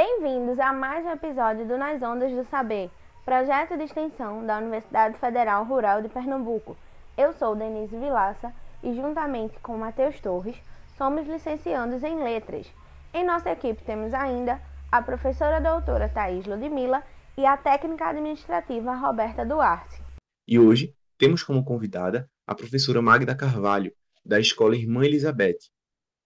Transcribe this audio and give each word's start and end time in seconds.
Bem-vindos 0.00 0.60
a 0.60 0.72
mais 0.72 1.04
um 1.04 1.10
episódio 1.10 1.66
do 1.66 1.76
Nas 1.76 2.00
Ondas 2.00 2.30
do 2.30 2.44
Saber, 2.44 2.88
projeto 3.24 3.76
de 3.76 3.82
extensão 3.82 4.46
da 4.46 4.58
Universidade 4.58 5.18
Federal 5.18 5.64
Rural 5.64 6.00
de 6.00 6.08
Pernambuco. 6.08 6.76
Eu 7.16 7.32
sou 7.32 7.56
Denise 7.56 7.98
Vilaça 7.98 8.54
e, 8.80 8.94
juntamente 8.94 9.58
com 9.58 9.76
Matheus 9.76 10.20
Torres, 10.20 10.54
somos 10.96 11.26
licenciandos 11.26 12.04
em 12.04 12.22
Letras. 12.22 12.72
Em 13.12 13.26
nossa 13.26 13.50
equipe 13.50 13.82
temos 13.82 14.14
ainda 14.14 14.62
a 14.92 15.02
professora 15.02 15.60
doutora 15.60 16.08
Thais 16.08 16.46
Ludmilla 16.46 17.02
e 17.36 17.44
a 17.44 17.56
técnica 17.56 18.10
administrativa 18.10 18.94
Roberta 18.94 19.44
Duarte. 19.44 20.00
E 20.46 20.60
hoje 20.60 20.94
temos 21.18 21.42
como 21.42 21.64
convidada 21.64 22.30
a 22.46 22.54
professora 22.54 23.02
Magda 23.02 23.34
Carvalho, 23.34 23.92
da 24.24 24.38
Escola 24.38 24.76
Irmã 24.76 25.04
Elizabeth. 25.04 25.58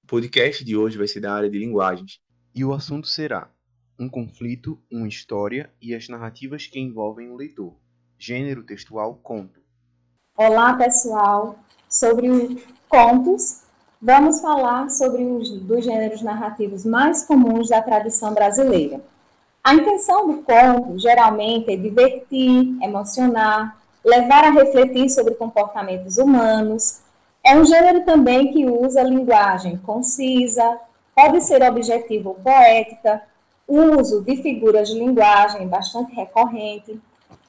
O 0.05 0.09
podcast 0.09 0.63
de 0.63 0.77
hoje 0.77 0.99
vai 0.99 1.09
ser 1.09 1.21
da 1.21 1.33
área 1.33 1.49
de 1.49 1.59
linguagens 1.59 2.21
e 2.55 2.67
o 2.67 2.75
assunto 2.75 3.09
será 3.09 3.51
um 3.99 4.09
conflito, 4.09 4.79
uma 4.91 5.09
história 5.09 5.71
e 5.81 5.95
as 5.95 6.09
narrativas 6.09 6.67
que 6.67 6.81
envolvem 6.81 7.31
o 7.31 7.37
leitor. 7.37 7.75
Gênero 8.19 8.63
textual 8.65 9.19
conto. 9.23 9.61
Olá, 10.37 10.75
pessoal. 10.75 11.59
Sobre 11.89 12.65
contos, 12.89 13.63
vamos 14.01 14.41
falar 14.41 14.89
sobre 14.89 15.25
os 15.25 15.51
dos 15.61 15.85
gêneros 15.85 16.23
narrativos 16.23 16.85
mais 16.85 17.25
comuns 17.25 17.69
da 17.69 17.83
tradição 17.83 18.33
brasileira. 18.33 19.01
A 19.63 19.75
intenção 19.75 20.27
do 20.27 20.43
conto, 20.43 20.99
geralmente, 20.99 21.71
é 21.71 21.77
divertir, 21.77 22.83
emocionar, 22.83 23.77
levar 24.05 24.45
a 24.45 24.51
refletir 24.51 25.09
sobre 25.11 25.35
comportamentos 25.35 26.19
humanos. 26.19 27.01
É 27.45 27.57
um 27.57 27.65
gênero 27.65 28.05
também 28.05 28.53
que 28.53 28.67
usa 28.67 29.03
linguagem 29.03 29.77
concisa, 29.79 30.81
pode 31.15 31.43
ser 31.43 31.63
objetivo 31.63 32.31
ou 32.31 32.35
poética, 32.37 33.23
uso 33.67 34.23
de 34.23 34.37
figuras 34.37 34.89
de 34.89 34.99
linguagem 34.99 35.69
bastante 35.69 36.15
recorrente. 36.15 37.01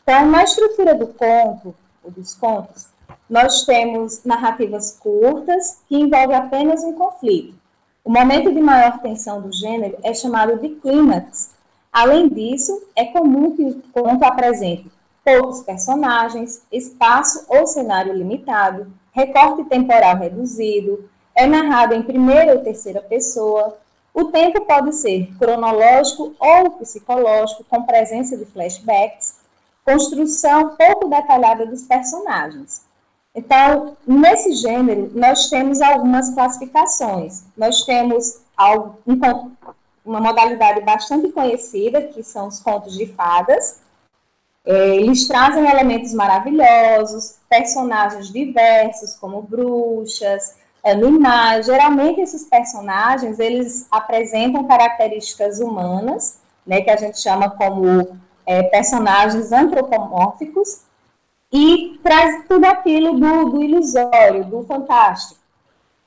Então, 0.01 0.25
na 0.29 0.43
estrutura 0.43 0.95
do 0.95 1.07
conto, 1.07 1.75
ou 2.03 2.11
dos 2.11 2.35
contos, 2.35 2.87
nós 3.29 3.65
temos 3.65 4.23
narrativas 4.23 4.97
curtas 4.99 5.81
que 5.87 5.95
envolvem 5.95 6.35
apenas 6.35 6.83
um 6.83 6.93
conflito. 6.93 7.55
O 8.03 8.11
momento 8.11 8.53
de 8.53 8.59
maior 8.59 8.99
tensão 8.99 9.41
do 9.41 9.51
gênero 9.51 9.97
é 10.03 10.13
chamado 10.13 10.59
de 10.59 10.69
clímax. 10.69 11.51
Além 11.91 12.27
disso, 12.27 12.87
é 12.95 13.05
comum 13.05 13.55
que 13.55 13.63
o 13.63 13.81
conto 13.93 14.23
apresente 14.23 14.91
poucos 15.23 15.61
personagens, 15.61 16.61
espaço 16.71 17.45
ou 17.47 17.65
cenário 17.65 18.13
limitado, 18.13 18.87
recorte 19.13 19.63
temporal 19.65 20.17
reduzido, 20.17 21.09
é 21.35 21.47
narrado 21.47 21.93
em 21.93 22.03
primeira 22.03 22.53
ou 22.53 22.63
terceira 22.63 23.01
pessoa. 23.01 23.77
O 24.13 24.25
tempo 24.25 24.61
pode 24.65 24.93
ser 24.93 25.29
cronológico 25.39 26.35
ou 26.39 26.71
psicológico, 26.71 27.63
com 27.63 27.83
presença 27.83 28.37
de 28.37 28.45
flashbacks, 28.45 29.39
construção 29.83 30.75
pouco 30.75 31.07
detalhada 31.07 31.65
dos 31.65 31.83
personagens. 31.83 32.85
Então, 33.33 33.97
nesse 34.05 34.53
gênero, 34.53 35.11
nós 35.15 35.49
temos 35.49 35.81
algumas 35.81 36.29
classificações. 36.33 37.43
Nós 37.57 37.83
temos 37.83 38.41
uma 40.05 40.21
modalidade 40.21 40.81
bastante 40.81 41.31
conhecida, 41.31 42.03
que 42.03 42.21
são 42.21 42.47
os 42.47 42.59
contos 42.59 42.95
de 42.95 43.07
fadas, 43.07 43.81
é, 44.65 44.95
eles 44.95 45.27
trazem 45.27 45.69
elementos 45.69 46.13
maravilhosos, 46.13 47.35
personagens 47.49 48.31
diversos, 48.31 49.15
como 49.15 49.41
bruxas, 49.41 50.55
animais. 50.83 51.65
Geralmente 51.65 52.21
esses 52.21 52.43
personagens 52.45 53.39
eles 53.39 53.87
apresentam 53.91 54.67
características 54.67 55.59
humanas, 55.59 56.39
né, 56.65 56.81
que 56.81 56.89
a 56.89 56.97
gente 56.97 57.19
chama 57.19 57.49
como 57.49 58.17
é, 58.45 58.63
personagens 58.63 59.51
antropomórficos, 59.51 60.81
e 61.51 61.99
traz 62.01 62.45
tudo 62.47 62.65
aquilo 62.65 63.13
do, 63.13 63.49
do 63.51 63.63
ilusório, 63.63 64.45
do 64.45 64.63
fantástico. 64.63 65.39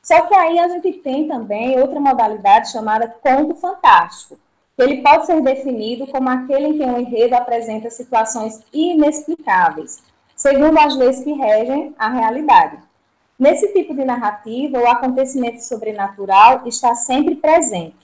Só 0.03 0.23
que 0.23 0.34
aí 0.34 0.59
a 0.59 0.69
gente 0.69 0.93
tem 0.95 1.28
também 1.28 1.81
outra 1.81 2.01
modalidade 2.01 2.71
chamada 2.71 3.09
conto 3.09 3.55
fantástico, 3.55 4.39
ele 4.78 5.01
pode 5.03 5.27
ser 5.27 5.41
definido 5.41 6.06
como 6.09 6.28
aquele 6.28 6.67
em 6.69 6.77
que 6.77 6.84
um 6.84 7.01
enredo 7.01 7.34
apresenta 7.34 7.89
situações 7.89 8.61
inexplicáveis, 8.72 10.03
segundo 10.34 10.78
as 10.78 10.95
leis 10.95 11.21
que 11.21 11.33
regem 11.33 11.95
a 11.99 12.11
realidade. 12.11 12.78
Nesse 13.39 13.73
tipo 13.73 13.95
de 13.95 14.05
narrativa, 14.05 14.79
o 14.79 14.87
acontecimento 14.87 15.63
sobrenatural 15.63 16.63
está 16.67 16.95
sempre 16.95 17.37
presente. 17.37 17.97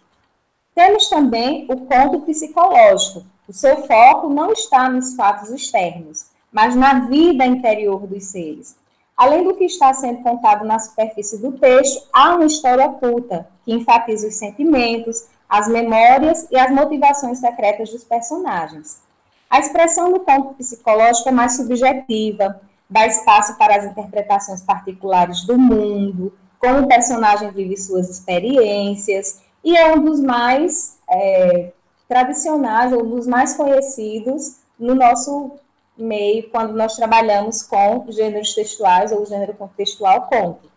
Temos 0.75 1.09
também 1.09 1.67
o 1.71 1.87
conto 1.87 2.21
psicológico. 2.21 3.25
O 3.49 3.53
seu 3.53 3.87
foco 3.87 4.29
não 4.29 4.53
está 4.53 4.89
nos 4.89 5.15
fatos 5.15 5.51
externos, 5.51 6.27
mas 6.53 6.77
na 6.77 7.01
vida 7.07 7.47
interior 7.47 8.07
dos 8.07 8.25
seres. 8.25 8.77
Além 9.17 9.45
do 9.45 9.55
que 9.55 9.65
está 9.65 9.93
sendo 9.95 10.23
contado 10.23 10.65
na 10.65 10.79
superfície 10.79 11.39
do 11.39 11.53
texto, 11.53 12.07
há 12.13 12.35
uma 12.35 12.47
história 12.47 12.87
oculta 12.87 13.49
que 13.65 13.73
enfatiza 13.73 14.29
os 14.29 14.35
sentimentos, 14.35 15.27
as 15.49 15.69
memórias 15.69 16.47
e 16.51 16.57
as 16.57 16.71
motivações 16.71 17.39
secretas 17.39 17.91
dos 17.91 18.05
personagens. 18.05 19.01
A 19.49 19.59
expressão 19.59 20.11
do 20.11 20.21
campo 20.21 20.55
psicológico 20.55 21.29
é 21.29 21.33
mais 21.33 21.57
subjetiva, 21.57 22.61
dá 22.93 23.07
espaço 23.07 23.57
para 23.57 23.77
as 23.77 23.85
interpretações 23.85 24.63
particulares 24.63 25.45
do 25.45 25.59
mundo, 25.59 26.33
como 26.59 26.81
o 26.81 26.89
personagem 26.89 27.51
vive 27.51 27.77
suas 27.77 28.09
experiências, 28.11 29.41
e 29.65 29.77
é 29.77 29.95
um 29.95 30.05
dos 30.05 30.21
mais 30.21 30.99
é, 31.11 31.73
tradicionais, 32.07 32.93
ou 32.93 33.05
dos 33.05 33.27
mais 33.27 33.55
conhecidos 33.55 34.59
no 34.79 34.95
nosso 34.95 35.53
meio, 35.97 36.49
quando 36.51 36.75
nós 36.75 36.95
trabalhamos 36.95 37.63
com 37.63 38.05
gêneros 38.11 38.55
textuais 38.55 39.11
ou 39.11 39.25
gênero 39.25 39.55
contextual 39.55 40.23
conto. 40.23 40.71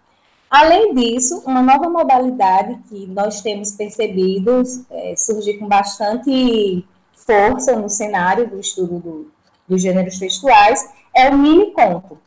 Além 0.49 0.93
disso, 0.93 1.43
uma 1.45 1.61
nova 1.61 1.89
modalidade 1.89 2.79
que 2.87 3.07
nós 3.07 3.41
temos 3.41 3.71
percebido 3.71 4.63
é, 4.89 5.15
surgir 5.17 5.57
com 5.57 5.67
bastante 5.67 6.85
força 7.13 7.75
no 7.75 7.89
cenário 7.89 8.47
do 8.47 8.59
estudo 8.59 8.99
do, 8.99 9.31
dos 9.67 9.81
gêneros 9.81 10.17
textuais 10.17 10.87
é 11.15 11.29
o 11.29 11.37
mini-conto. 11.37 12.19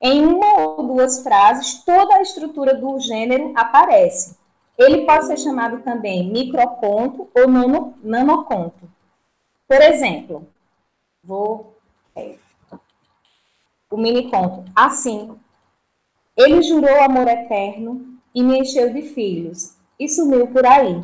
Em 0.00 0.24
uma 0.24 0.60
ou 0.60 0.86
duas 0.86 1.22
frases, 1.22 1.82
toda 1.84 2.16
a 2.16 2.22
estrutura 2.22 2.74
do 2.74 2.98
gênero 2.98 3.52
aparece. 3.54 4.36
Ele 4.78 5.06
pode 5.06 5.26
ser 5.26 5.38
chamado 5.38 5.82
também 5.82 6.30
microconto 6.30 7.28
ou 7.34 7.48
nano, 7.48 7.94
nanoconto. 8.02 8.88
Por 9.68 9.80
exemplo, 9.80 10.46
vou. 11.22 11.74
É, 12.14 12.36
o 13.90 13.96
mini-conto. 13.96 14.64
Assim, 14.74 15.36
ele 16.36 16.62
jurou 16.62 17.02
amor 17.02 17.28
eterno 17.28 18.18
e 18.34 18.42
me 18.42 18.58
encheu 18.58 18.92
de 18.92 19.02
filhos 19.02 19.76
e 19.98 20.08
sumiu 20.08 20.46
por 20.48 20.66
aí. 20.66 21.02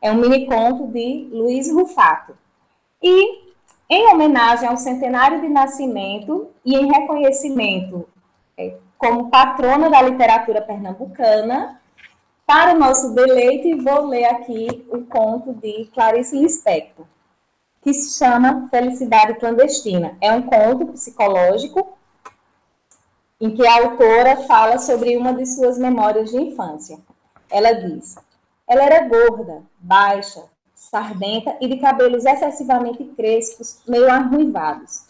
É 0.00 0.12
um 0.12 0.16
mini 0.16 0.46
conto 0.46 0.86
de 0.86 1.28
Luiz 1.32 1.72
Rufato. 1.72 2.36
E 3.02 3.47
em 3.88 4.12
homenagem 4.12 4.68
ao 4.68 4.76
centenário 4.76 5.40
de 5.40 5.48
nascimento 5.48 6.50
e 6.64 6.76
em 6.76 6.92
reconhecimento 6.92 8.08
é, 8.56 8.76
como 8.98 9.30
patrona 9.30 9.88
da 9.88 10.02
literatura 10.02 10.60
pernambucana, 10.60 11.80
para 12.46 12.74
o 12.74 12.78
nosso 12.78 13.14
deleite, 13.14 13.74
vou 13.74 14.06
ler 14.06 14.24
aqui 14.24 14.86
o 14.90 15.04
conto 15.04 15.52
de 15.54 15.84
Clarice 15.92 16.38
Lispector, 16.38 17.06
que 17.82 17.92
se 17.92 18.18
chama 18.18 18.68
Felicidade 18.70 19.34
Clandestina. 19.34 20.16
É 20.20 20.32
um 20.32 20.42
conto 20.42 20.86
psicológico 20.88 21.96
em 23.40 23.54
que 23.54 23.66
a 23.66 23.76
autora 23.76 24.36
fala 24.48 24.78
sobre 24.78 25.16
uma 25.16 25.32
de 25.34 25.46
suas 25.46 25.78
memórias 25.78 26.30
de 26.30 26.38
infância. 26.38 26.98
Ela 27.50 27.72
diz: 27.72 28.16
ela 28.66 28.82
era 28.82 29.06
gorda, 29.06 29.62
baixa, 29.78 30.44
sardenta 30.78 31.56
e 31.60 31.66
de 31.66 31.76
cabelos 31.78 32.24
excessivamente 32.24 33.02
crespos, 33.16 33.80
meio 33.86 34.08
arruivados. 34.08 35.02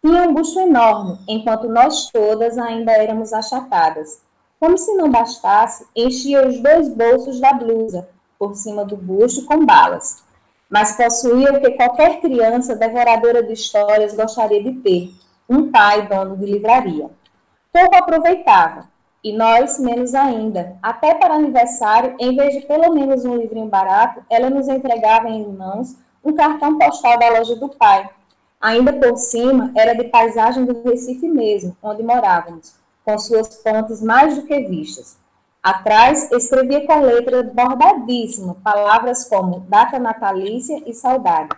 Tinha 0.00 0.22
um 0.22 0.32
busto 0.32 0.60
enorme, 0.60 1.18
enquanto 1.26 1.68
nós 1.68 2.08
todas 2.12 2.56
ainda 2.56 2.92
éramos 2.92 3.32
achatadas. 3.32 4.22
Como 4.60 4.78
se 4.78 4.94
não 4.94 5.10
bastasse, 5.10 5.84
enchia 5.96 6.46
os 6.46 6.60
dois 6.60 6.88
bolsos 6.88 7.40
da 7.40 7.52
blusa, 7.52 8.08
por 8.38 8.54
cima 8.54 8.84
do 8.84 8.96
busto, 8.96 9.44
com 9.46 9.66
balas. 9.66 10.22
Mas 10.70 10.96
possuía 10.96 11.52
o 11.52 11.60
que 11.60 11.72
qualquer 11.72 12.20
criança 12.20 12.76
devoradora 12.76 13.42
de 13.42 13.52
histórias 13.52 14.14
gostaria 14.14 14.62
de 14.62 14.74
ter: 14.74 15.10
um 15.48 15.72
pai 15.72 16.06
dono 16.06 16.36
de 16.36 16.46
livraria 16.46 17.10
pouco 17.72 17.96
aproveitava, 17.96 18.88
e 19.22 19.32
nós 19.36 19.78
menos 19.78 20.14
ainda. 20.14 20.76
Até 20.82 21.14
para 21.14 21.34
aniversário, 21.34 22.14
em 22.18 22.34
vez 22.36 22.54
de 22.54 22.60
pelo 22.66 22.94
menos 22.94 23.24
um 23.24 23.36
livrinho 23.36 23.66
barato, 23.66 24.22
ela 24.30 24.48
nos 24.50 24.68
entregava 24.68 25.28
em 25.28 25.46
mãos 25.46 25.96
um 26.24 26.32
cartão 26.32 26.78
postal 26.78 27.18
da 27.18 27.30
loja 27.30 27.56
do 27.56 27.68
pai. 27.68 28.08
Ainda 28.60 28.92
por 28.92 29.16
cima, 29.16 29.72
era 29.76 29.94
de 29.94 30.04
paisagem 30.04 30.64
do 30.64 30.82
Recife 30.82 31.28
mesmo, 31.28 31.76
onde 31.82 32.02
morávamos, 32.02 32.74
com 33.04 33.18
suas 33.18 33.56
pontes 33.56 34.02
mais 34.02 34.36
do 34.36 34.42
que 34.42 34.60
vistas. 34.60 35.18
Atrás, 35.62 36.30
escrevia 36.30 36.86
com 36.86 37.00
letra 37.00 37.42
bordadíssima 37.42 38.56
palavras 38.62 39.28
como 39.28 39.60
data 39.60 39.98
natalícia 39.98 40.82
e 40.86 40.94
saudade. 40.94 41.50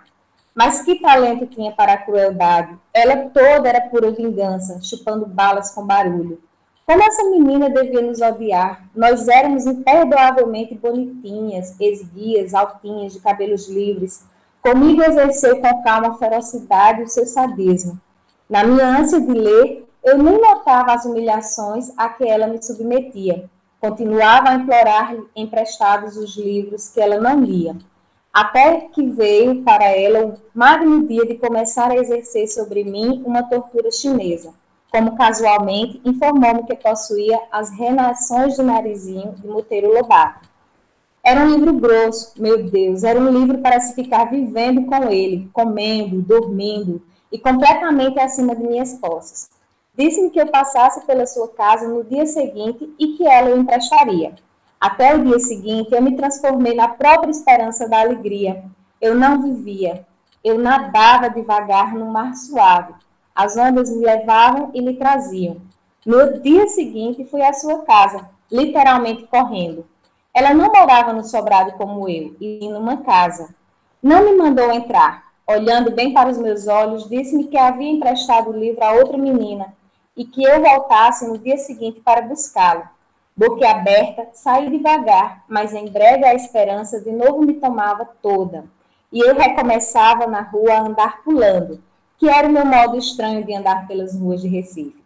Mas 0.55 0.83
que 0.83 1.01
talento 1.01 1.47
tinha 1.47 1.73
para 1.73 1.93
a 1.93 1.99
crueldade! 1.99 2.77
Ela 2.93 3.29
toda 3.29 3.69
era 3.69 3.89
pura 3.89 4.11
vingança, 4.11 4.81
chupando 4.83 5.25
balas 5.27 5.71
com 5.71 5.87
barulho. 5.87 6.41
Como 6.89 7.03
essa 7.03 7.23
menina 7.25 7.69
devia 7.69 8.01
nos 8.01 8.23
odiar? 8.23 8.89
Nós 8.97 9.29
éramos 9.29 9.67
imperdoavelmente 9.67 10.75
bonitinhas, 10.75 11.79
esguias, 11.79 12.55
altinhas, 12.55 13.13
de 13.13 13.21
cabelos 13.21 13.69
livres. 13.69 14.25
Comigo 14.63 15.03
exerceu 15.03 15.61
com 15.61 15.83
calma 15.83 16.17
ferocidade 16.17 17.03
o 17.03 17.07
seu 17.07 17.27
sadismo. 17.27 18.01
Na 18.49 18.65
minha 18.65 18.87
ânsia 18.87 19.21
de 19.21 19.33
ler, 19.33 19.87
eu 20.03 20.17
nem 20.17 20.41
notava 20.41 20.95
as 20.95 21.05
humilhações 21.05 21.93
a 21.95 22.09
que 22.09 22.27
ela 22.27 22.47
me 22.47 22.63
submetia. 22.63 23.51
Continuava 23.79 24.49
a 24.49 24.55
implorar-lhe 24.55 25.27
emprestados 25.37 26.17
os 26.17 26.39
livros 26.39 26.89
que 26.89 27.03
ela 27.03 27.21
não 27.21 27.39
lia, 27.43 27.77
até 28.33 28.89
que 28.95 29.07
veio 29.07 29.63
para 29.63 29.85
ela 29.85 30.25
o 30.25 30.35
magno 30.55 31.07
dia 31.07 31.27
de 31.27 31.35
começar 31.35 31.91
a 31.91 31.97
exercer 31.97 32.49
sobre 32.49 32.83
mim 32.83 33.23
uma 33.27 33.43
tortura 33.43 33.91
chinesa, 33.91 34.55
como 34.91 35.17
casualmente 35.17 36.01
informou-me 36.05 36.65
que 36.65 36.75
possuía 36.75 37.41
as 37.53 37.71
renações 37.71 38.57
do 38.57 38.63
narizinho 38.63 39.33
de 39.33 39.47
Monteiro 39.47 39.93
Lobato. 39.93 40.49
Era 41.23 41.43
um 41.43 41.55
livro 41.55 41.75
grosso, 41.75 42.33
meu 42.41 42.65
Deus, 42.71 43.05
era 43.05 43.21
um 43.21 43.29
livro 43.29 43.59
para 43.59 43.81
se 43.81 43.95
ficar 43.95 44.31
vivendo 44.31 44.87
com 44.87 45.11
ele, 45.11 45.51
comendo, 45.53 46.23
dormindo 46.23 47.03
e 47.31 47.39
completamente 47.39 48.19
acima 48.19 48.57
de 48.57 48.63
minhas 48.63 48.95
posses. 48.95 49.51
Disse-me 49.97 50.31
que 50.31 50.41
eu 50.41 50.47
passasse 50.47 51.05
pela 51.05 51.27
sua 51.27 51.49
casa 51.49 51.89
no 51.89 52.05
dia 52.05 52.25
seguinte 52.25 52.89
e 52.99 53.17
que 53.17 53.27
ela 53.27 53.51
o 53.51 53.59
emprestaria. 53.59 54.35
Até 54.81 55.17
o 55.17 55.25
dia 55.25 55.41
seguinte, 55.41 55.93
eu 55.93 56.01
me 56.01 56.17
transformei 56.17 56.73
na 56.75 56.89
própria 56.89 57.31
esperança 57.31 57.89
da 57.89 58.01
alegria. 58.01 58.65
Eu 59.01 59.17
não 59.17 59.43
vivia. 59.43 60.07
Eu 60.43 60.57
nadava 60.57 61.29
devagar 61.29 61.95
no 61.95 62.07
mar 62.07 62.35
suave. 62.37 62.95
As 63.39 63.57
ondas 63.57 63.89
me 63.89 64.05
levavam 64.05 64.73
e 64.75 64.83
me 64.83 64.95
traziam. 64.95 65.59
No 66.05 66.41
dia 66.41 66.67
seguinte, 66.67 67.25
fui 67.25 67.41
à 67.41 67.53
sua 67.53 67.85
casa, 67.85 68.29
literalmente 68.51 69.29
correndo. 69.29 69.87
Ela 70.35 70.53
não 70.53 70.67
morava 70.67 71.13
no 71.13 71.23
sobrado 71.23 71.71
como 71.75 72.09
eu, 72.09 72.35
e 72.41 72.69
numa 72.69 72.97
casa. 72.97 73.55
Não 74.03 74.25
me 74.25 74.37
mandou 74.37 74.73
entrar. 74.73 75.23
Olhando 75.47 75.93
bem 75.93 76.13
para 76.13 76.29
os 76.29 76.37
meus 76.37 76.67
olhos, 76.67 77.09
disse-me 77.09 77.47
que 77.47 77.57
havia 77.57 77.89
emprestado 77.89 78.51
o 78.51 78.59
livro 78.59 78.83
a 78.83 78.95
outra 78.95 79.17
menina 79.17 79.73
e 80.17 80.25
que 80.25 80.43
eu 80.43 80.61
voltasse 80.61 81.25
no 81.29 81.39
dia 81.39 81.59
seguinte 81.59 82.01
para 82.01 82.23
buscá-lo. 82.23 82.89
Boca 83.37 83.71
aberta, 83.71 84.31
saí 84.33 84.69
devagar, 84.69 85.45
mas 85.47 85.73
em 85.73 85.87
breve 85.87 86.25
a 86.25 86.35
esperança 86.35 87.01
de 87.01 87.13
novo 87.13 87.43
me 87.43 87.55
tomava 87.55 88.05
toda. 88.21 88.65
E 89.13 89.21
eu 89.21 89.37
recomeçava 89.37 90.27
na 90.27 90.41
rua 90.41 90.73
a 90.73 90.81
andar 90.81 91.23
pulando, 91.23 91.81
que 92.19 92.29
era 92.29 92.49
o 92.49 92.53
meu 92.53 92.67
modo 92.67 92.99
estranho 92.99 93.45
de 93.45 93.55
andar 93.55 93.87
pelas 93.87 94.19
ruas 94.19 94.43
de 94.43 94.49
Recife. 94.49 95.03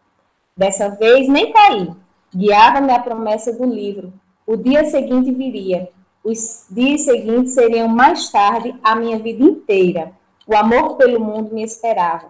Dessa 0.56 0.88
vez 0.88 1.28
nem 1.28 1.52
caí. 1.52 1.90
Guiava-me 2.34 2.92
a 2.92 2.98
promessa 2.98 3.52
do 3.52 3.64
livro. 3.64 4.12
O 4.46 4.56
dia 4.56 4.84
seguinte 4.84 5.30
viria. 5.30 5.90
Os 6.24 6.66
dias 6.70 7.02
seguintes 7.02 7.52
seriam 7.52 7.88
mais 7.88 8.30
tarde 8.30 8.74
a 8.82 8.96
minha 8.96 9.18
vida 9.18 9.44
inteira. 9.44 10.12
O 10.46 10.56
amor 10.56 10.96
pelo 10.96 11.20
mundo 11.20 11.54
me 11.54 11.62
esperava. 11.62 12.28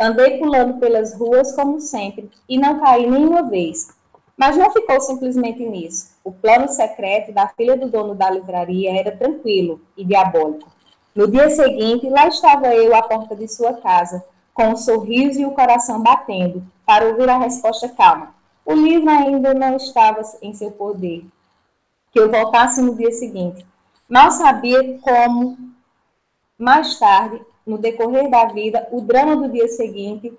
Andei 0.00 0.38
pulando 0.38 0.80
pelas 0.80 1.14
ruas 1.14 1.54
como 1.54 1.78
sempre 1.80 2.30
e 2.48 2.58
não 2.58 2.80
caí 2.80 3.08
nenhuma 3.08 3.42
vez. 3.42 3.88
Mas 4.36 4.56
não 4.56 4.70
ficou 4.70 5.00
simplesmente 5.00 5.64
nisso. 5.64 6.12
O 6.24 6.32
plano 6.32 6.68
secreto 6.68 7.32
da 7.32 7.48
filha 7.48 7.76
do 7.76 7.88
dono 7.88 8.14
da 8.14 8.30
livraria 8.30 8.98
era 8.98 9.16
tranquilo 9.16 9.80
e 9.96 10.04
diabólico. 10.04 10.70
No 11.14 11.28
dia 11.28 11.50
seguinte, 11.50 12.08
lá 12.08 12.26
estava 12.26 12.74
eu 12.74 12.94
à 12.94 13.02
porta 13.02 13.36
de 13.36 13.46
sua 13.46 13.74
casa, 13.74 14.24
com 14.54 14.68
um 14.68 14.76
sorriso 14.76 15.40
e 15.40 15.46
o 15.46 15.52
coração 15.52 16.02
batendo, 16.02 16.64
para 16.86 17.06
ouvir 17.06 17.28
a 17.28 17.38
resposta 17.38 17.88
calma. 17.88 18.34
O 18.64 18.72
livro 18.74 19.10
ainda 19.10 19.52
não 19.52 19.76
estava 19.76 20.22
em 20.40 20.54
seu 20.54 20.70
poder. 20.70 21.24
Que 22.10 22.20
eu 22.20 22.30
voltasse 22.30 22.80
no 22.80 22.94
dia 22.94 23.10
seguinte. 23.10 23.66
Mal 24.08 24.30
sabia 24.30 24.98
como, 25.00 25.58
mais 26.58 26.98
tarde, 26.98 27.40
no 27.66 27.78
decorrer 27.78 28.30
da 28.30 28.46
vida, 28.46 28.88
o 28.90 29.00
drama 29.00 29.36
do 29.36 29.50
dia 29.50 29.68
seguinte 29.68 30.32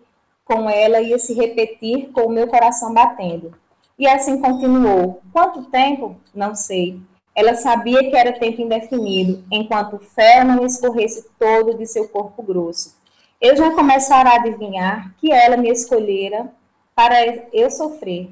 com 0.46 0.70
ela 0.70 1.02
ia 1.02 1.18
se 1.18 1.34
repetir 1.34 2.12
com 2.12 2.22
o 2.22 2.30
meu 2.30 2.48
coração 2.48 2.94
batendo. 2.94 3.54
E 3.98 4.08
assim 4.08 4.42
continuou. 4.42 5.22
Quanto 5.31 5.64
tempo? 5.66 6.16
Não 6.34 6.56
sei. 6.56 7.00
Ela 7.36 7.56
sabia 7.56 8.10
que 8.10 8.16
era 8.16 8.38
tempo 8.40 8.62
indefinido, 8.62 9.44
enquanto 9.52 9.96
o 9.96 10.00
ferro 10.00 10.56
não 10.56 10.66
escorresse 10.66 11.28
todo 11.40 11.78
de 11.78 11.86
seu 11.86 12.08
corpo 12.08 12.44
grosso. 12.44 12.96
Eu 13.42 13.58
já 13.58 13.72
começara 13.72 14.30
a 14.30 14.36
adivinhar 14.36 15.14
que 15.18 15.32
ela 15.32 15.58
me 15.58 15.70
escolhera 15.70 16.52
para 16.96 17.16
eu 17.52 17.70
sofrer. 17.72 18.30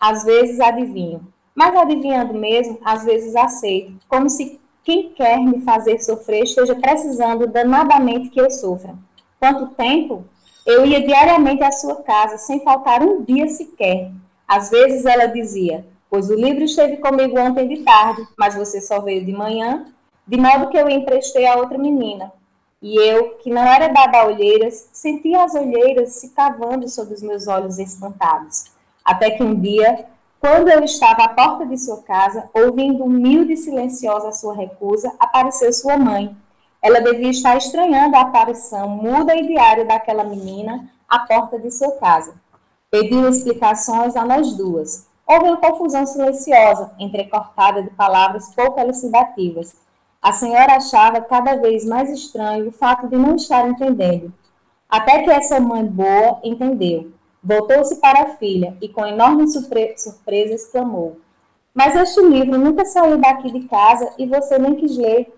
Às 0.00 0.24
vezes 0.24 0.60
adivinho, 0.60 1.26
mas 1.54 1.74
adivinhando 1.74 2.32
mesmo, 2.32 2.78
às 2.84 3.04
vezes 3.04 3.34
aceito, 3.34 3.92
como 4.08 4.30
se 4.30 4.60
quem 4.84 5.10
quer 5.10 5.38
me 5.38 5.60
fazer 5.62 5.98
sofrer 5.98 6.44
esteja 6.44 6.74
precisando 6.74 7.46
danadamente 7.46 8.30
que 8.30 8.40
eu 8.40 8.50
sofra. 8.50 8.94
Quanto 9.38 9.74
tempo? 9.74 10.24
Eu 10.64 10.86
ia 10.86 11.04
diariamente 11.04 11.62
à 11.62 11.72
sua 11.72 11.96
casa, 11.96 12.38
sem 12.38 12.62
faltar 12.62 13.02
um 13.02 13.22
dia 13.22 13.48
sequer. 13.48 14.10
Às 14.46 14.70
vezes 14.70 15.04
ela 15.04 15.26
dizia: 15.26 15.84
Pois 16.10 16.30
o 16.30 16.34
livro 16.34 16.64
esteve 16.64 16.96
comigo 16.98 17.38
ontem 17.38 17.68
de 17.68 17.82
tarde, 17.82 18.26
mas 18.36 18.54
você 18.54 18.80
só 18.80 19.00
veio 19.00 19.24
de 19.24 19.32
manhã, 19.32 19.86
de 20.26 20.36
modo 20.36 20.68
que 20.68 20.76
eu 20.76 20.88
emprestei 20.88 21.46
a 21.46 21.56
outra 21.56 21.78
menina. 21.78 22.32
E 22.80 22.96
eu, 22.96 23.34
que 23.38 23.50
não 23.50 23.62
era 23.62 23.88
dada 23.88 24.18
a 24.18 24.26
olheiras, 24.26 24.88
sentia 24.92 25.44
as 25.44 25.54
olheiras 25.54 26.12
se 26.12 26.30
cavando 26.30 26.88
sob 26.88 27.12
os 27.12 27.22
meus 27.22 27.48
olhos 27.48 27.78
espantados. 27.78 28.70
Até 29.04 29.32
que 29.32 29.42
um 29.42 29.54
dia 29.54 30.06
quando 30.40 30.68
eu 30.68 30.84
estava 30.84 31.24
à 31.24 31.28
porta 31.28 31.66
de 31.66 31.76
sua 31.76 32.00
casa, 32.02 32.48
ouvindo 32.54 33.04
humilde 33.04 33.54
e 33.54 33.56
silenciosa 33.56 34.28
a 34.28 34.32
sua 34.32 34.54
recusa, 34.54 35.12
apareceu 35.18 35.72
sua 35.72 35.98
mãe. 35.98 36.36
Ela 36.80 37.00
devia 37.00 37.30
estar 37.30 37.56
estranhando 37.56 38.14
a 38.14 38.20
aparição 38.20 38.88
muda 38.88 39.34
e 39.34 39.48
diária 39.48 39.84
daquela 39.84 40.22
menina 40.22 40.88
à 41.08 41.18
porta 41.18 41.58
de 41.58 41.72
sua 41.72 41.90
casa. 41.98 42.34
Pediu 42.88 43.28
explicações 43.28 44.14
a 44.14 44.24
nós 44.24 44.56
duas. 44.56 45.07
Houve 45.30 45.44
uma 45.44 45.58
confusão 45.58 46.06
silenciosa, 46.06 46.90
entrecortada 46.98 47.82
de 47.82 47.90
palavras 47.90 48.54
pouco 48.54 48.80
elucidativas. 48.80 49.76
A 50.22 50.32
senhora 50.32 50.76
achava 50.76 51.20
cada 51.20 51.56
vez 51.56 51.84
mais 51.84 52.08
estranho 52.08 52.68
o 52.68 52.72
fato 52.72 53.06
de 53.08 53.14
não 53.14 53.36
estar 53.36 53.68
entendendo. 53.68 54.32
Até 54.88 55.22
que 55.22 55.30
essa 55.30 55.60
mãe 55.60 55.84
boa 55.84 56.40
entendeu. 56.42 57.12
Voltou-se 57.44 57.96
para 57.96 58.22
a 58.22 58.36
filha 58.36 58.74
e, 58.80 58.88
com 58.88 59.04
enorme 59.04 59.46
surpresa, 59.46 60.54
exclamou: 60.54 61.18
Mas 61.74 61.94
este 61.94 62.22
livro 62.22 62.56
nunca 62.56 62.86
saiu 62.86 63.18
daqui 63.18 63.52
de 63.52 63.68
casa 63.68 64.10
e 64.16 64.24
você 64.24 64.58
nem 64.58 64.76
quis 64.76 64.96
ler. 64.96 65.30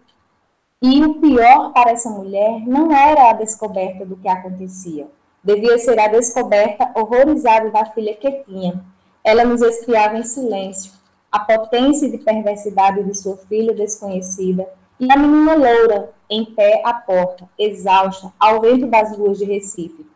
E 0.80 1.04
o 1.04 1.14
pior 1.14 1.72
para 1.72 1.90
essa 1.90 2.08
mulher 2.08 2.60
não 2.64 2.92
era 2.92 3.30
a 3.30 3.32
descoberta 3.32 4.06
do 4.06 4.16
que 4.16 4.28
acontecia. 4.28 5.08
Devia 5.42 5.76
ser 5.78 5.98
a 5.98 6.06
descoberta 6.06 6.92
horrorizada 6.94 7.70
da 7.70 7.84
filha 7.86 8.14
que 8.14 8.30
tinha. 8.44 8.82
Ela 9.24 9.44
nos 9.44 9.62
espiava 9.62 10.18
em 10.18 10.22
silêncio. 10.22 10.92
A 11.30 11.40
potência 11.40 12.10
de 12.10 12.18
perversidade 12.18 13.02
de 13.04 13.16
sua 13.16 13.36
filha 13.36 13.74
desconhecida 13.74 14.68
e 14.98 15.10
a 15.10 15.16
menina 15.16 15.54
loura, 15.54 16.10
em 16.28 16.44
pé 16.44 16.82
à 16.84 16.92
porta, 16.94 17.48
exausta, 17.58 18.32
ao 18.38 18.60
vento 18.60 18.86
das 18.86 19.16
ruas 19.16 19.38
de 19.38 19.44
Recife 19.44 20.06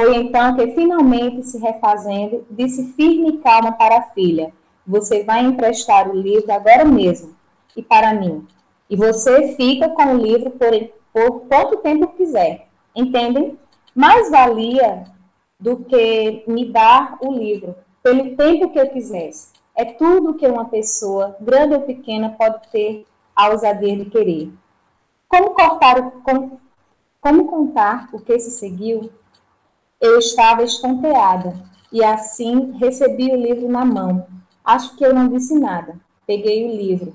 foi 0.00 0.16
então 0.16 0.56
que, 0.56 0.66
finalmente 0.68 1.42
se 1.42 1.58
refazendo, 1.58 2.46
disse 2.50 2.94
firme 2.94 3.28
e 3.28 3.38
calma 3.38 3.72
para 3.72 3.98
a 3.98 4.02
filha: 4.02 4.50
Você 4.86 5.22
vai 5.24 5.44
emprestar 5.44 6.08
o 6.08 6.16
livro 6.16 6.50
agora 6.50 6.86
mesmo, 6.86 7.36
e 7.76 7.82
para 7.82 8.14
mim. 8.14 8.46
E 8.88 8.96
você 8.96 9.54
fica 9.56 9.90
com 9.90 10.14
o 10.14 10.16
livro 10.16 10.52
por, 10.52 10.70
por 11.12 11.40
quanto 11.42 11.82
tempo 11.82 12.06
quiser. 12.16 12.66
Entendem? 12.96 13.58
Mais 13.94 14.30
valia 14.30 15.04
do 15.60 15.76
que 15.84 16.44
me 16.46 16.72
dar 16.72 17.18
o 17.20 17.30
livro, 17.30 17.76
pelo 18.02 18.36
tempo 18.36 18.70
que 18.70 18.78
eu 18.78 18.88
quisesse. 18.90 19.52
É 19.74 19.84
tudo 19.84 20.34
que 20.34 20.46
uma 20.46 20.66
pessoa, 20.66 21.36
grande 21.40 21.74
ou 21.74 21.82
pequena, 21.82 22.30
pode 22.30 22.68
ter 22.70 23.06
a 23.34 23.48
ousadia 23.48 23.96
de 23.96 24.10
querer. 24.10 24.52
Como 25.28 25.50
cortar 25.50 25.98
o, 25.98 26.10
como, 27.20 27.46
contar 27.46 28.08
o 28.12 28.20
que 28.20 28.38
se 28.38 28.50
seguiu 28.50 29.10
eu 30.00 30.18
estava 30.18 30.62
estonteada 30.62 31.54
e 31.92 32.02
assim 32.02 32.72
recebi 32.78 33.30
o 33.30 33.36
livro 33.36 33.68
na 33.68 33.84
mão. 33.84 34.26
Acho 34.64 34.96
que 34.96 35.04
eu 35.04 35.14
não 35.14 35.28
disse 35.28 35.58
nada. 35.58 35.94
Peguei 36.26 36.64
o 36.64 36.74
livro. 36.74 37.14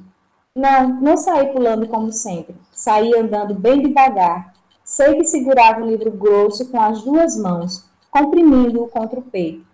Não, 0.54 1.02
não 1.02 1.18
saí 1.18 1.48
pulando 1.48 1.88
como 1.88 2.12
sempre. 2.12 2.56
Saí 2.72 3.12
andando 3.18 3.56
bem 3.56 3.82
devagar. 3.82 4.54
Sei 4.84 5.16
que 5.16 5.24
segurava 5.24 5.82
o 5.82 5.88
livro 5.88 6.12
grosso 6.12 6.70
com 6.70 6.80
as 6.80 7.02
duas 7.02 7.36
mãos, 7.36 7.90
comprimindo-o 8.12 8.88
contra 8.88 9.20
o 9.20 9.24
peito. 9.24 9.66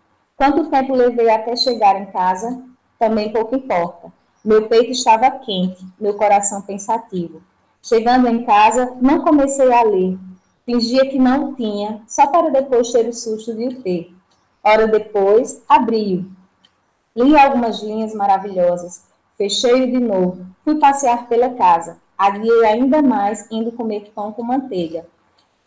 Quanto 0.42 0.72
tempo 0.72 0.96
levei 0.96 1.30
até 1.30 1.56
chegar 1.56 2.02
em 2.02 2.08
casa? 2.08 2.64
também 2.98 3.32
pouco 3.32 3.56
importa. 3.56 4.12
Meu 4.44 4.68
peito 4.68 4.90
estava 4.90 5.30
quente, 5.30 5.86
meu 6.00 6.16
coração 6.16 6.64
pensativo. 6.64 7.44
Chegando 7.80 8.28
em 8.28 8.44
casa, 8.44 8.98
não 9.00 9.22
comecei 9.22 9.72
a 9.72 9.84
ler. 9.84 10.18
Fingia 10.66 11.08
que 11.08 11.20
não 11.20 11.54
tinha, 11.54 12.02
só 12.08 12.26
para 12.26 12.50
depois 12.50 12.92
ter 12.92 13.08
o 13.08 13.14
susto 13.14 13.54
de 13.54 13.68
o 13.68 13.84
ter. 13.84 14.16
Hora 14.64 14.88
depois, 14.88 15.62
abri-o. 15.70 16.26
Li 17.16 17.38
algumas 17.38 17.84
linhas 17.84 18.16
maravilhosas. 18.16 19.06
Fechei-o 19.38 19.92
de 19.92 20.00
novo. 20.00 20.44
Fui 20.64 20.80
passear 20.80 21.28
pela 21.28 21.52
casa. 21.52 22.00
Adiei 22.18 22.66
ainda 22.66 23.00
mais, 23.04 23.46
indo 23.52 23.72
comer 23.74 24.12
pão 24.16 24.32
com 24.32 24.42
manteiga. 24.42 25.06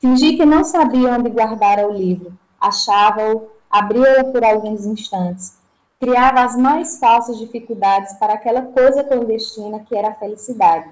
Fingi 0.01 0.37
que 0.37 0.45
não 0.45 0.65
sabia 0.65 1.13
onde 1.13 1.31
guardara 1.31 1.89
o 1.89 1.93
livro. 1.93 2.37
Achava-o, 2.61 3.54
abria-o 3.75 4.31
por 4.31 4.45
alguns 4.45 4.87
instantes. 4.87 5.59
Criava 5.99 6.43
as 6.43 6.57
mais 6.57 6.97
falsas 6.97 7.37
dificuldades 7.39 8.13
para 8.19 8.35
aquela 8.35 8.63
coisa 8.63 9.03
clandestina 9.03 9.81
que 9.81 9.97
era 9.97 10.11
a 10.11 10.15
felicidade. 10.15 10.89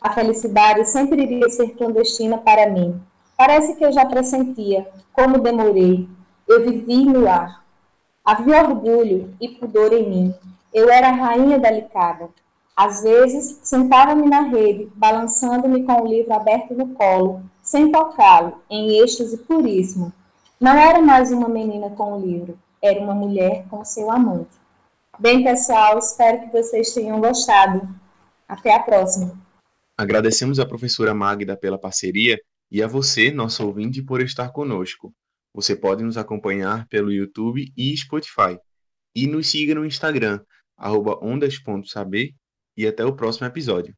A 0.00 0.12
felicidade 0.12 0.84
sempre 0.84 1.22
iria 1.22 1.48
ser 1.48 1.76
clandestina 1.76 2.36
para 2.36 2.68
mim. 2.68 3.00
Parece 3.36 3.76
que 3.76 3.84
eu 3.84 3.92
já 3.92 4.04
pressentia, 4.04 4.84
como 5.12 5.38
demorei. 5.38 6.08
Eu 6.48 6.64
vivi 6.64 7.04
no 7.04 7.28
ar. 7.28 7.62
Havia 8.24 8.62
orgulho 8.62 9.32
e 9.40 9.50
pudor 9.50 9.92
em 9.92 10.10
mim. 10.10 10.34
Eu 10.72 10.90
era 10.90 11.10
a 11.10 11.12
rainha 11.12 11.56
delicada. 11.56 12.30
Às 12.76 13.04
vezes, 13.04 13.60
sentava-me 13.62 14.28
na 14.28 14.40
rede, 14.40 14.90
balançando-me 14.96 15.84
com 15.84 16.02
o 16.02 16.06
livro 16.06 16.34
aberto 16.34 16.74
no 16.74 16.88
colo, 16.88 17.42
sem 17.62 17.92
tocá-lo, 17.92 18.54
em 18.68 18.98
êxtase 18.98 19.38
puríssimo. 19.38 20.12
Não 20.64 20.78
era 20.78 21.02
mais 21.02 21.30
uma 21.30 21.46
menina 21.46 21.90
com 21.90 22.14
o 22.14 22.26
livro, 22.26 22.58
era 22.80 22.98
uma 22.98 23.12
mulher 23.12 23.66
com 23.68 23.84
seu 23.84 24.10
amante. 24.10 24.56
Bem, 25.20 25.44
pessoal, 25.44 25.98
espero 25.98 26.40
que 26.40 26.50
vocês 26.50 26.94
tenham 26.94 27.20
gostado. 27.20 27.86
Até 28.48 28.74
a 28.74 28.80
próxima. 28.80 29.38
Agradecemos 29.94 30.58
à 30.58 30.64
professora 30.64 31.12
Magda 31.12 31.54
pela 31.54 31.78
parceria 31.78 32.40
e 32.70 32.82
a 32.82 32.86
você, 32.86 33.30
nosso 33.30 33.66
ouvinte, 33.66 34.02
por 34.02 34.22
estar 34.22 34.48
conosco. 34.52 35.12
Você 35.52 35.76
pode 35.76 36.02
nos 36.02 36.16
acompanhar 36.16 36.88
pelo 36.88 37.12
YouTube 37.12 37.70
e 37.76 37.94
Spotify. 37.98 38.58
E 39.14 39.26
nos 39.26 39.50
siga 39.50 39.74
no 39.74 39.84
Instagram, 39.84 40.40
ondas.saber 41.20 42.30
e 42.74 42.86
até 42.86 43.04
o 43.04 43.14
próximo 43.14 43.46
episódio. 43.46 43.94